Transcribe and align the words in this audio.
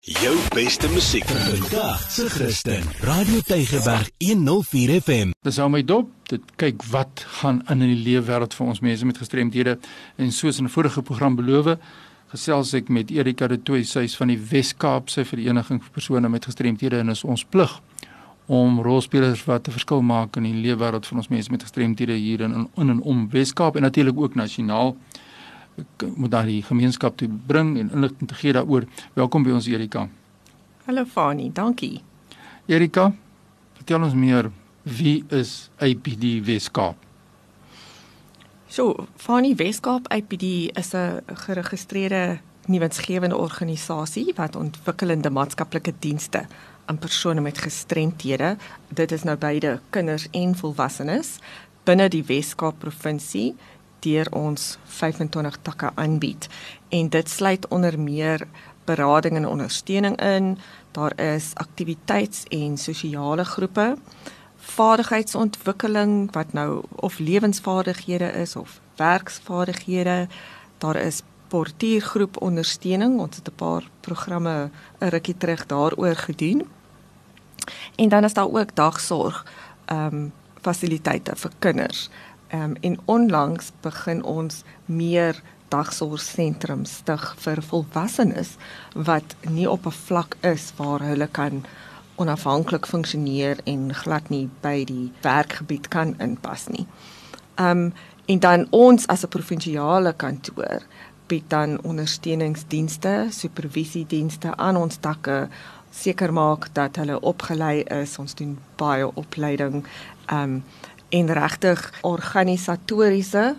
Jou 0.00 0.36
beste 0.54 0.88
musiek 0.88 1.24
vandag 1.26 2.10
se 2.10 2.28
Christen. 2.30 2.82
Radio 3.00 3.40
Tygerberg 3.40 4.10
104 4.18 5.00
FM. 5.00 5.30
Dis 5.42 5.56
hou 5.58 5.66
my 5.68 5.80
dop. 5.82 6.06
Dit 6.30 6.44
kyk 6.56 6.84
wat 6.92 7.24
gaan 7.40 7.58
in 7.66 7.82
in 7.82 7.90
die 7.96 8.04
lewe 8.04 8.22
wêreld 8.28 8.54
vir 8.54 8.70
ons 8.70 8.80
mense 8.80 9.08
met 9.08 9.18
gestremdhede 9.18 9.74
en 10.16 10.30
soos 10.32 10.62
in 10.62 10.64
'n 10.64 10.70
vorige 10.70 11.02
program 11.02 11.34
beloof, 11.36 11.76
gesels 12.30 12.72
ek 12.74 12.88
met 12.88 13.10
Erika 13.10 13.48
de 13.48 13.62
Tooy, 13.62 13.82
sy 13.82 14.00
is 14.06 14.16
van 14.16 14.28
die 14.28 14.38
Wes-Kaapse 14.38 15.24
Vereniging 15.24 15.82
vir 15.82 15.90
persone 15.92 16.28
met 16.28 16.44
gestremdhede 16.44 16.98
en 16.98 17.08
is 17.08 17.24
ons 17.24 17.44
plig 17.44 17.80
om 18.46 18.80
rolspelers 18.80 19.44
wat 19.44 19.68
'n 19.68 19.72
verskil 19.72 20.02
maak 20.02 20.36
in 20.36 20.42
die 20.42 20.54
lewe 20.54 20.78
wêreld 20.78 21.06
van 21.06 21.16
ons 21.18 21.28
mense 21.28 21.50
met 21.50 21.62
gestremdhede 21.62 22.14
hier 22.14 22.40
in 22.40 22.68
in 22.76 22.88
en 22.88 23.02
om 23.02 23.28
Wes-Kaap 23.30 23.76
en 23.76 23.82
natuurlik 23.82 24.16
ook 24.16 24.34
nasionaal 24.34 24.96
moet 26.14 26.30
dan 26.30 26.46
die 26.46 26.62
gemeenskap 26.62 27.16
toe 27.16 27.28
bring 27.46 27.78
en 27.78 27.90
inligting 27.90 28.28
te 28.28 28.34
gee 28.34 28.52
daaroor. 28.52 28.86
Welkom 29.12 29.42
by 29.42 29.50
ons 29.50 29.66
Erika. 29.66 30.08
Hallo 30.84 31.04
Fani, 31.04 31.50
dankie. 31.52 32.00
Erika, 32.66 33.12
vertel 33.76 34.02
ons 34.02 34.14
meer 34.14 34.50
wie 34.82 35.24
is 35.28 35.68
APD 35.78 36.38
Weskaap? 36.44 36.96
So, 38.68 39.06
Fani 39.16 39.54
Weskaap 39.56 40.08
APD 40.12 40.42
is 40.76 40.92
'n 40.94 41.20
geregistreerde 41.26 42.38
nuwensgewende 42.66 43.36
organisasie 43.36 44.32
wat 44.36 44.56
ontwikkelende 44.56 45.30
maatskaplike 45.30 45.92
dienste 45.98 46.46
aan 46.84 46.98
persone 46.98 47.40
met 47.40 47.58
gestremthede, 47.58 48.56
dit 48.88 49.12
is 49.12 49.22
nou 49.22 49.36
beide 49.36 49.80
kinders 49.90 50.28
en 50.30 50.54
volwassenes 50.56 51.38
binne 51.88 52.08
die 52.12 52.24
Weskaap 52.28 52.78
provinsie 52.82 53.54
deur 54.00 54.26
ons 54.30 54.78
25 54.84 55.58
takke 55.62 55.90
aanbied 55.94 56.48
en 56.88 57.08
dit 57.08 57.30
sluit 57.30 57.68
onder 57.68 58.00
meer 58.00 58.46
berading 58.84 59.36
en 59.36 59.48
ondersteuning 59.48 60.20
in. 60.20 60.58
Daar 60.90 61.20
is 61.20 61.52
aktiwiteits- 61.54 62.44
en 62.48 62.78
sosiale 62.78 63.44
groepe, 63.44 63.96
vaardigheidsontwikkeling 64.56 66.32
wat 66.32 66.52
nou 66.52 66.82
of 66.94 67.18
lewensvaardighede 67.18 68.32
is 68.32 68.56
of 68.56 68.80
werksvaardighede. 68.96 70.28
Daar 70.78 70.96
is 70.96 71.22
portiergroep 71.48 72.40
ondersteuning. 72.42 73.20
Ons 73.20 73.36
het 73.36 73.48
'n 73.48 73.54
paar 73.54 73.84
programme 74.00 74.70
'n 75.00 75.08
rukkie 75.08 75.36
terug 75.36 75.66
daaroor 75.66 76.16
gedoen. 76.16 76.68
En 77.96 78.08
dan 78.08 78.24
is 78.24 78.32
daar 78.32 78.52
ook 78.52 78.74
dagsorg 78.74 79.46
ehm 79.84 80.14
um, 80.14 80.32
fasiliteite 80.60 81.36
vir 81.36 81.50
kinders 81.58 82.08
um, 82.52 82.76
en 82.80 82.98
onlangs 83.04 83.72
begin 83.80 84.22
ons 84.24 84.62
meer 84.84 85.42
dagsorgsentrums 85.68 86.94
stig 87.02 87.24
vir 87.44 87.62
volwassenes 87.62 88.56
wat 88.94 89.36
nie 89.48 89.68
op 89.70 89.86
'n 89.86 90.00
vlak 90.06 90.36
is 90.40 90.72
waar 90.76 91.00
hulle 91.00 91.26
kan 91.26 91.64
onafhanklik 92.16 92.86
funksioneer 92.86 93.58
en 93.64 93.94
glad 93.94 94.28
nie 94.28 94.48
by 94.60 94.84
die 94.84 95.12
werkgebied 95.22 95.88
kan 95.88 96.14
inpas 96.18 96.68
nie. 96.68 96.86
Ehm 97.54 97.70
um, 97.70 97.92
en 98.28 98.38
dan 98.38 98.66
ons 98.70 99.06
as 99.06 99.24
'n 99.24 99.28
provinsiale 99.28 100.12
kantoor 100.12 100.82
bied 101.26 101.44
dan 101.50 101.82
ondersteuningsdienste, 101.82 103.26
supervisiedienste 103.30 104.56
aan 104.56 104.76
ons 104.76 104.96
takke 104.96 105.48
seker 105.90 106.32
maak 106.32 106.68
dat 106.72 106.96
hulle 106.96 107.20
opgelei 107.20 107.80
is. 107.82 108.18
Ons 108.18 108.34
doen 108.34 108.58
baie 108.76 109.14
opleiding 109.14 109.86
ehm 110.26 110.42
um, 110.42 110.62
en 111.08 111.32
regtig 111.32 111.92
organisatoriese 112.02 113.56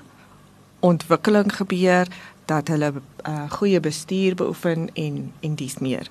ontwikkeling 0.79 1.55
gebeur 1.55 2.07
dat 2.45 2.67
hulle 2.67 2.93
uh, 2.93 3.51
goeie 3.51 3.79
bestuur 3.79 4.35
beoefen 4.35 4.89
en 4.93 5.31
en 5.39 5.55
dis 5.55 5.77
meer. 5.77 6.07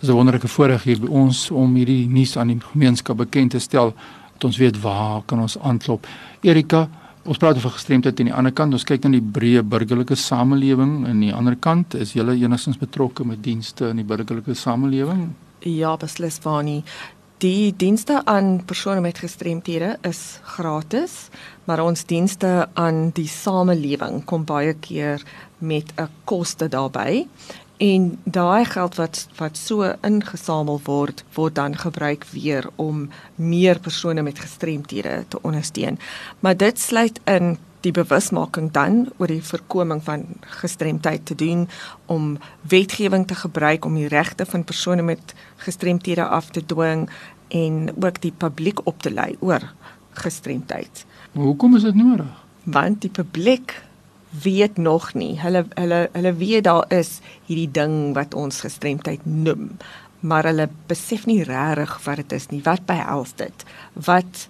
Dis 0.00 0.08
'n 0.08 0.12
wonderlike 0.12 0.48
voorreg 0.48 0.82
hier 0.82 1.00
by 1.00 1.06
ons 1.06 1.50
om 1.50 1.74
hierdie 1.74 2.08
nuus 2.08 2.36
aan 2.36 2.46
die 2.46 2.60
gemeenskap 2.60 3.16
bekend 3.16 3.50
te 3.50 3.58
stel 3.58 3.94
dat 4.32 4.44
ons 4.44 4.56
weet 4.56 4.80
waar 4.80 5.22
kan 5.26 5.40
ons 5.40 5.58
aanklop. 5.58 6.06
Erika, 6.40 6.88
ons 7.22 7.38
praat 7.38 7.56
oor 7.56 7.70
gestremdheid 7.70 8.18
aan 8.18 8.26
die 8.26 8.34
ander 8.34 8.52
kant. 8.52 8.72
Ons 8.72 8.84
kyk 8.84 9.04
na 9.04 9.10
die 9.10 9.22
breë 9.22 9.62
burgerlike 9.62 10.14
samelewing 10.14 11.06
aan 11.06 11.20
die 11.20 11.34
ander 11.34 11.56
kant. 11.56 11.94
Is 11.94 12.12
julle 12.12 12.34
enigstens 12.34 12.78
betrokke 12.78 13.24
met 13.24 13.42
dienste 13.42 13.88
in 13.88 13.96
die 13.96 14.04
burgerlike 14.04 14.54
samelewing? 14.54 15.28
Ja, 15.58 15.96
beslis 15.96 16.38
Vani. 16.42 16.82
Die 17.42 17.74
dienste 17.74 18.20
aan 18.24 18.60
persone 18.64 19.00
met 19.02 19.18
gestremthede 19.18 19.96
is 20.06 20.38
gratis, 20.46 21.26
maar 21.66 21.80
ons 21.82 22.04
dienste 22.06 22.68
aan 22.78 23.08
die 23.16 23.26
samelewing 23.26 24.20
kom 24.30 24.44
baie 24.46 24.76
keer 24.78 25.24
met 25.58 25.90
'n 25.98 26.06
koste 26.24 26.68
daarbey. 26.68 27.26
En 27.78 28.18
daai 28.24 28.64
geld 28.64 28.94
wat 28.94 29.26
wat 29.36 29.56
so 29.56 29.94
ingesamel 30.02 30.80
word, 30.84 31.24
word 31.34 31.54
dan 31.54 31.76
gebruik 31.76 32.24
weer 32.30 32.70
om 32.76 33.10
meer 33.34 33.80
persone 33.80 34.22
met 34.22 34.38
gestremthede 34.38 35.24
te 35.28 35.42
ondersteun. 35.42 35.98
Maar 36.40 36.56
dit 36.56 36.78
sluit 36.78 37.20
in 37.24 37.58
die 37.82 37.92
bewusmaking 37.92 38.70
dan 38.74 39.06
oor 39.18 39.30
die 39.30 39.42
voorkoming 39.44 40.02
van 40.04 40.24
gestremdheid 40.60 41.26
te 41.26 41.34
doen 41.34 41.68
om 42.06 42.38
wetgewing 42.68 43.26
te 43.26 43.34
gebruik 43.34 43.84
om 43.84 43.98
die 43.98 44.10
regte 44.12 44.46
van 44.46 44.64
persone 44.64 45.02
met 45.02 45.34
gestremthede 45.64 46.26
af 46.26 46.50
te 46.50 46.64
dwing 46.66 47.08
en 47.48 47.92
ook 48.00 48.20
die 48.20 48.32
publiek 48.32 48.86
op 48.86 49.02
te 49.02 49.10
lei 49.12 49.36
oor 49.40 49.72
gestremdheid. 50.12 51.04
Maar 51.32 51.44
hoekom 51.44 51.76
is 51.76 51.82
dit 51.82 51.94
nodig? 51.94 52.44
Want 52.62 53.00
die 53.00 53.10
publiek 53.10 53.82
weet 54.42 54.76
nog 54.76 55.14
nie. 55.14 55.40
Hulle 55.40 55.66
hulle 55.74 56.08
hulle 56.12 56.32
weet 56.34 56.64
daar 56.64 56.84
is 56.88 57.20
hierdie 57.46 57.70
ding 57.70 58.14
wat 58.16 58.34
ons 58.34 58.62
gestremdheid 58.64 59.24
noem, 59.26 59.70
maar 60.20 60.48
hulle 60.48 60.68
besef 60.88 61.26
nie 61.26 61.42
regtig 61.44 61.98
wat 62.04 62.22
dit 62.22 62.32
is 62.32 62.48
nie. 62.52 62.62
Wat 62.64 62.86
behels 62.88 63.34
dit? 63.36 63.66
Wat 63.92 64.48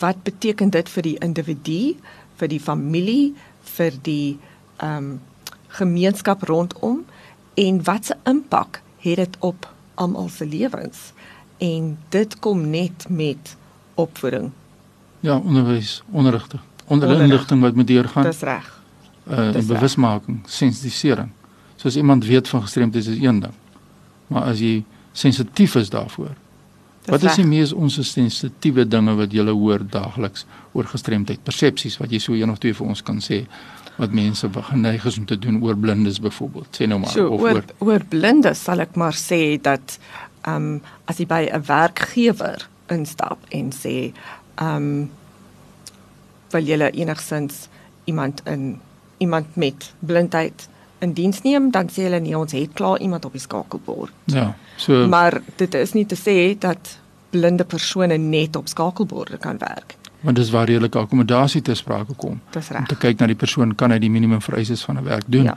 wat 0.00 0.22
beteken 0.26 0.70
dit 0.74 0.88
vir 0.90 1.02
die 1.06 1.18
individu? 1.22 1.94
Vir 2.36 2.48
die 2.48 2.60
familie, 2.60 3.34
vir 3.76 3.96
die 4.02 4.38
ehm 4.76 4.96
um, 4.96 5.16
gemeenskap 5.76 6.42
rondom 6.48 7.02
en 7.54 7.82
wat 7.84 8.06
se 8.06 8.14
impak 8.24 8.80
het 9.04 9.16
dit 9.16 9.36
op 9.44 9.66
almal 9.94 10.28
se 10.28 10.46
lewens? 10.46 11.12
En 11.58 11.98
dit 12.08 12.38
kom 12.38 12.70
net 12.70 13.06
met 13.08 13.56
opvoeding. 13.94 14.50
Ja, 15.20 15.36
onderwys, 15.36 16.02
onderrigting, 16.10 16.62
onderrigting 16.86 17.60
wat 17.60 17.74
moet 17.74 17.86
deurgaan. 17.86 18.22
Dis 18.22 18.40
reg. 18.40 18.72
Uh 19.28 19.50
bewusmaking, 19.52 20.40
sensitisering. 20.46 21.30
So 21.76 21.88
as 21.88 21.96
iemand 21.96 22.24
weet 22.24 22.48
van 22.48 22.62
gestremdheid 22.62 23.06
is 23.06 23.20
een 23.20 23.40
ding. 23.40 23.54
Maar 24.26 24.42
as 24.42 24.58
jy 24.58 24.84
sensitief 25.12 25.74
is 25.74 25.90
daarvoor, 25.90 26.36
Wat 27.06 27.22
is 27.22 27.38
die 27.38 27.46
mees 27.46 27.72
onsensitiewe 27.72 28.86
dinge 28.88 29.14
wat 29.18 29.32
jy 29.32 29.44
hoor 29.46 29.84
daagliks 29.90 30.46
oor 30.72 30.88
gestremdheid, 30.90 31.42
persepsies 31.46 31.98
wat 32.00 32.12
jy 32.12 32.20
so 32.22 32.34
een 32.34 32.50
of 32.50 32.58
twee 32.62 32.74
vir 32.74 32.86
ons 32.86 33.02
kan 33.02 33.20
sê 33.22 33.44
wat 33.96 34.12
mense 34.12 34.48
geneig 34.70 35.04
is 35.08 35.18
om 35.18 35.24
te 35.24 35.38
doen 35.40 35.62
oor 35.62 35.76
blindes 35.76 36.20
byvoorbeeld. 36.20 36.68
Sê 36.76 36.88
nou 36.88 36.98
maar 37.00 37.14
so, 37.14 37.28
of 37.32 37.40
oor 37.40 37.62
oor 37.78 38.04
blindes 38.08 38.64
sal 38.68 38.82
ek 38.84 38.96
maar 38.96 39.16
sê 39.16 39.56
dat 39.62 39.98
ehm 40.46 40.56
um, 40.56 40.80
as 41.06 41.18
jy 41.18 41.26
by 41.26 41.42
'n 41.50 41.62
werkgewer 41.66 42.68
instap 42.92 43.38
en 43.50 43.72
sê 43.72 44.12
ehm 44.56 44.76
um, 44.76 45.10
wil 46.52 46.66
jy 46.66 46.90
enigsins 46.92 47.68
iemand 48.04 48.42
in 48.46 48.80
iemand 49.18 49.56
met 49.56 49.92
blindheid 49.98 50.68
in 50.98 51.12
diens 51.12 51.42
neem, 51.42 51.70
dan 51.70 51.90
sê 51.92 52.06
hulle 52.06 52.20
nee, 52.20 52.36
ons 52.38 52.52
het 52.52 52.72
klaar 52.72 53.00
iemand 53.00 53.24
op 53.24 53.32
die 53.36 53.40
skakelbord. 53.40 54.12
Ja. 54.24 54.54
So 54.76 55.06
Maar 55.08 55.40
dit 55.56 55.74
is 55.74 55.92
nie 55.92 56.06
te 56.06 56.16
sê 56.16 56.56
dat 56.58 56.98
blinde 57.30 57.64
persone 57.64 58.16
net 58.16 58.56
op 58.56 58.68
skakelborde 58.68 59.36
kan 59.36 59.58
werk. 59.58 59.96
Want 60.20 60.36
dis 60.36 60.50
waar 60.50 60.66
redelike 60.66 60.98
akkommodasie 60.98 61.62
te 61.62 61.74
sprake 61.74 62.14
kom. 62.16 62.40
Dis 62.50 62.68
reg. 62.68 62.80
Om 62.80 62.86
te 62.86 62.96
kyk 62.96 63.20
na 63.20 63.26
die 63.26 63.38
persoon 63.38 63.74
kan 63.74 63.92
hy 63.92 63.98
die 64.02 64.10
minimum 64.10 64.40
vereistes 64.42 64.84
van 64.84 64.98
'n 64.98 65.04
werk 65.04 65.24
doen. 65.26 65.44
Ja. 65.44 65.56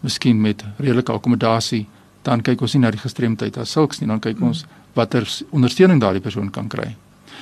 Miskien 0.00 0.40
met 0.40 0.64
redelike 0.76 1.12
akkommodasie, 1.12 1.86
dan 2.22 2.42
kyk 2.42 2.60
ons 2.60 2.74
nie 2.74 2.82
na 2.82 2.90
die 2.90 2.98
gestremdheid 2.98 3.56
as 3.56 3.70
sulks 3.70 4.00
nie, 4.00 4.08
dan 4.08 4.20
kyk 4.20 4.38
hmm. 4.38 4.46
ons 4.46 4.64
watter 4.92 5.28
ondersteuning 5.50 6.00
daardie 6.00 6.20
persoon 6.20 6.50
kan 6.50 6.68
kry. 6.68 6.96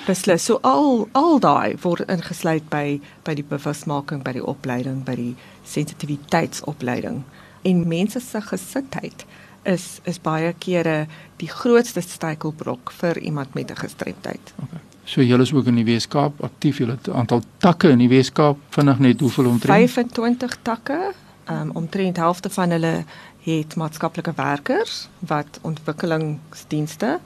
Beslis. 0.06 0.44
So 0.44 0.58
al 0.62 1.08
al 1.12 1.38
daai 1.40 1.76
word 1.82 2.08
ingesluit 2.08 2.68
by 2.70 3.00
by 3.24 3.34
die 3.34 3.44
bewusmaking, 3.44 4.22
by 4.22 4.32
die 4.32 4.44
opleiding, 4.44 5.04
by 5.04 5.14
die 5.14 5.36
sensitiwiteitsopleiding 5.64 7.24
en 7.62 7.88
mense 7.88 8.20
se 8.20 8.40
gesindheid 8.40 9.24
is 9.62 10.00
is 10.08 10.20
baie 10.20 10.52
kere 10.58 11.06
die 11.36 11.48
grootste 11.48 12.00
struikelblok 12.00 12.92
vir 13.00 13.18
iemand 13.18 13.54
met 13.54 13.70
'n 13.70 13.76
gestremdheid. 13.76 14.54
Okay. 14.62 14.80
So 15.04 15.22
julle 15.22 15.42
is 15.42 15.52
ook 15.52 15.66
in 15.66 15.74
die 15.74 15.84
Weskaap 15.84 16.42
aktief. 16.44 16.78
Julle 16.78 16.92
het 16.92 17.08
'n 17.08 17.12
aantal 17.12 17.42
takke 17.58 17.88
in 17.88 17.98
die 17.98 18.08
Weskaap. 18.08 18.56
Vinnig 18.68 18.98
net 18.98 19.20
hoeveel 19.20 19.46
omtrent? 19.46 19.90
25 19.90 20.58
takke. 20.62 21.12
Um, 21.50 21.70
omtrent 21.70 22.16
helfte 22.16 22.50
van 22.50 22.70
hulle 22.70 23.04
het 23.40 23.76
maatskaplike 23.76 24.32
werkers 24.36 25.08
wat 25.18 25.58
ontwikkelingsdienste 25.60 27.18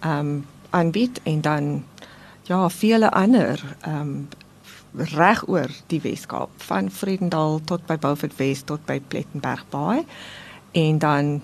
ehm 0.00 0.18
um, 0.18 0.46
aanbied 0.70 1.20
en 1.22 1.40
dan 1.40 1.84
ja, 2.42 2.68
vele 2.70 3.10
ander 3.10 3.76
ehm 3.80 4.00
um, 4.00 4.28
reg 4.94 5.48
oor 5.48 5.70
die 5.88 6.00
Weskaap 6.04 6.50
van 6.56 6.90
Vredendal 6.90 7.60
tot 7.64 7.86
by 7.86 7.96
Beaufort 7.96 8.36
West 8.36 8.66
tot 8.66 8.82
by 8.84 9.00
Plettenberg 9.08 9.64
Bay 9.70 10.04
en 10.72 10.98
dan 10.98 11.42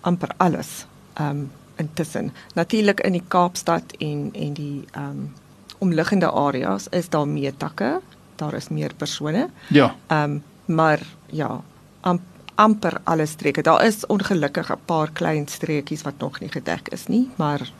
amper 0.00 0.30
alles. 0.36 0.86
Ehm 1.14 1.30
um, 1.30 1.50
intussen. 1.78 2.32
Natuurlik 2.54 3.00
in 3.00 3.12
die 3.12 3.24
Kaapstad 3.28 3.94
en 3.98 4.30
en 4.32 4.52
die 4.52 4.84
ehm 4.90 5.10
um, 5.10 5.34
omliggende 5.78 6.30
areas 6.30 6.88
is 6.90 7.08
daar 7.08 7.28
meer 7.28 7.56
takke, 7.56 8.00
daar 8.36 8.54
is 8.54 8.68
meer 8.68 8.94
persone. 8.94 9.48
Ja. 9.68 9.94
Ehm 10.06 10.22
um, 10.30 10.42
maar 10.64 11.00
ja, 11.26 11.62
am, 12.00 12.20
amper 12.54 13.00
alle 13.04 13.26
streke. 13.26 13.62
Daar 13.62 13.84
is 13.84 14.06
ongelukkig 14.06 14.70
'n 14.72 14.80
paar 14.84 15.10
klein 15.12 15.48
streekies 15.48 16.02
wat 16.02 16.18
nog 16.18 16.40
nie 16.40 16.50
gedek 16.50 16.88
is 16.88 17.06
nie, 17.06 17.30
maar 17.36 17.70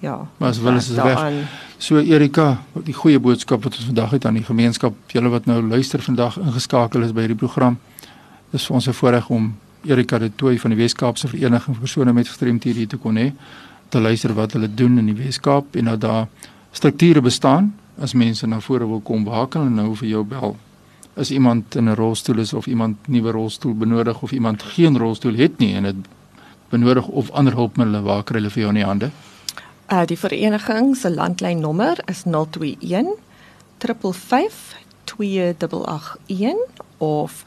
ja. 0.00 0.26
Maar 0.36 0.48
as 0.48 0.58
wel 0.58 0.74
is 0.74 0.86
dit 0.86 1.02
weg. 1.02 1.24
So 1.78 1.98
Erika, 1.98 2.62
die 2.84 2.94
goeie 2.94 3.18
boodskap 3.18 3.62
wat 3.64 3.76
ons 3.76 3.84
vandag 3.84 4.10
het 4.10 4.24
aan 4.24 4.34
die 4.34 4.44
gemeenskap, 4.44 4.94
julle 5.06 5.28
wat 5.28 5.46
nou 5.46 5.62
luister 5.62 6.02
vandag 6.02 6.38
ingeskakel 6.38 7.02
is 7.02 7.12
by 7.12 7.20
hierdie 7.26 7.40
program. 7.40 7.78
Dis 8.50 8.66
vir 8.66 8.74
ons 8.74 8.88
'n 8.88 8.92
voorreg 8.92 9.28
om 9.28 9.54
Erika 9.84 10.18
de 10.18 10.30
Tooi 10.34 10.58
van 10.58 10.70
die 10.70 10.78
Wes-Kaapse 10.78 11.28
Vereniging 11.28 11.76
vir 11.76 11.84
persone 11.84 12.12
met 12.12 12.28
gestremthede 12.28 12.78
hier 12.78 12.88
te 12.88 12.96
kon 12.96 13.16
hê 13.16 13.32
te 13.88 14.00
luister 14.00 14.34
wat 14.36 14.52
hulle 14.52 14.68
doen 14.68 14.98
in 14.98 15.06
die 15.06 15.16
Wes-Kaap 15.16 15.76
en 15.76 15.84
dat 15.84 16.00
daar 16.00 16.26
strukture 16.72 17.20
bestaan 17.20 17.72
as 18.00 18.12
mense 18.12 18.46
na 18.46 18.60
vore 18.60 18.86
wil 18.86 19.00
kom 19.00 19.24
waar 19.24 19.48
kan 19.48 19.62
hulle 19.62 19.82
nou 19.82 19.94
vir 19.96 20.08
jou 20.08 20.24
bel 20.24 20.56
as 21.16 21.30
iemand 21.30 21.74
in 21.74 21.88
'n 21.88 21.94
rolstoel 21.94 22.38
is 22.38 22.52
of 22.52 22.66
iemand 22.66 23.08
nuwe 23.08 23.30
rolstoel 23.30 23.74
benodig 23.74 24.22
of 24.22 24.32
iemand 24.32 24.62
geen 24.62 24.98
rolstoel 24.98 25.34
het 25.34 25.58
nie 25.58 25.74
en 25.74 25.82
dit 25.82 25.96
benodig 26.68 27.06
of 27.06 27.30
ander 27.30 27.54
hulpmiddels 27.54 28.04
waar 28.04 28.22
kry 28.24 28.36
hulle 28.36 28.50
vir 28.50 28.62
jou 28.62 28.68
in 28.68 28.80
die 28.80 28.84
hande 28.84 29.10
uh, 29.92 30.06
die 30.06 30.18
vereniging 30.18 30.96
se 30.96 31.10
landlynnommer 31.10 31.98
is 32.06 32.22
021 32.24 33.08
355 33.78 34.76
2881 35.04 36.56
of 36.98 37.44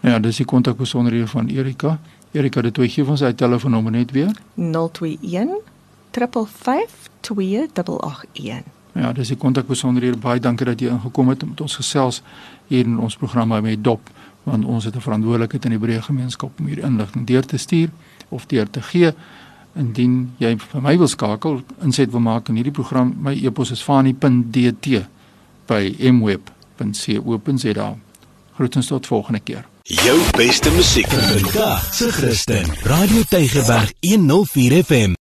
Ja, 0.02 0.20
dis 0.20 0.36
die 0.36 0.46
kontakbesonderhede 0.46 1.28
van 1.28 1.48
Erika. 1.48 2.00
Erika, 2.32 2.62
dit 2.62 2.78
gee 2.80 3.06
ons 3.06 3.20
sy 3.20 3.34
telefoonnommer 3.34 3.92
net 3.92 4.12
weer. 4.12 4.32
021 4.56 5.58
355 6.12 7.10
2881. 7.20 8.79
Ja, 9.00 9.14
dis 9.16 9.32
die 9.32 9.38
kontakbesonderhede. 9.40 10.18
Baie 10.20 10.42
dankie 10.44 10.68
dat 10.68 10.82
jy 10.82 10.92
ingekom 10.92 11.32
het 11.32 11.44
om 11.44 11.54
met 11.54 11.62
ons 11.64 11.78
gesels 11.80 12.22
hier 12.68 12.88
in 12.88 12.98
ons 13.00 13.16
program 13.16 13.54
met 13.64 13.84
Dop, 13.84 14.10
want 14.44 14.66
ons 14.66 14.84
het 14.84 14.96
'n 14.96 15.02
verantwoordelikheid 15.02 15.66
in 15.66 15.72
die 15.72 15.80
breë 15.80 16.02
gemeenskap 16.02 16.60
om 16.60 16.66
hier 16.66 16.84
inligting 16.84 17.26
deur 17.26 17.46
te 17.46 17.58
stuur 17.58 17.90
of 18.30 18.46
deur 18.46 18.70
te 18.70 18.82
gee. 18.82 19.14
Indien 19.76 20.34
jy 20.38 20.58
vir 20.58 20.82
my 20.82 20.98
wil 20.98 21.08
skakel, 21.08 21.62
inset 21.82 22.12
wil 22.12 22.20
maak 22.20 22.50
in 22.50 22.56
hierdie 22.56 22.74
program, 22.74 23.16
my 23.22 23.34
e-pos 23.34 23.72
is 23.72 23.82
fani.dt 23.82 25.06
by 25.66 25.96
mweb.co.za. 26.12 27.96
Groetens 28.56 28.88
tot 28.88 29.08
volgende 29.08 29.40
keer. 29.40 29.66
Jou 29.84 30.20
beste 30.38 30.72
musiek 30.72 31.08
vir 31.08 31.22
vandag, 31.22 31.94
se 31.94 32.12
Christen. 32.12 32.66
Radio 32.84 33.24
Tygerberg 33.30 33.94
104 34.00 34.84
FM. 34.84 35.14